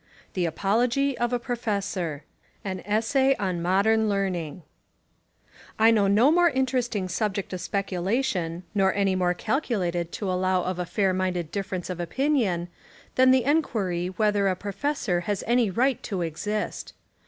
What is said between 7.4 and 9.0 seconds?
of speculation, nor